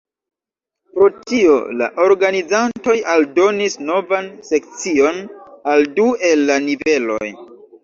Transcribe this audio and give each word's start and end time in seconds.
Pro 0.93 1.09
tio, 1.31 1.57
la 1.81 1.89
organizantoj 2.05 2.95
aldonis 3.13 3.77
novan 3.91 4.31
sekcion 4.49 5.23
al 5.77 5.87
du 6.01 6.09
el 6.33 6.45
la 6.51 6.61
niveloj. 6.67 7.25